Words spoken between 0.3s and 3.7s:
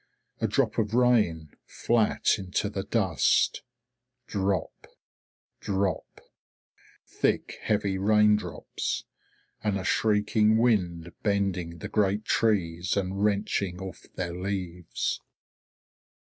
A drop of rain, flat into the dust.